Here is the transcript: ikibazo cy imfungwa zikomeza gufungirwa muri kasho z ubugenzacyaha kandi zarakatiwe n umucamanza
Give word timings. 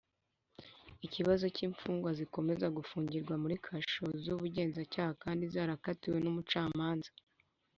ikibazo 1.05 1.45
cy 1.55 1.61
imfungwa 1.67 2.09
zikomeza 2.19 2.67
gufungirwa 2.77 3.33
muri 3.43 3.55
kasho 3.65 4.05
z 4.21 4.23
ubugenzacyaha 4.35 5.11
kandi 5.23 5.43
zarakatiwe 5.53 6.17
n 6.21 6.27
umucamanza 6.31 7.11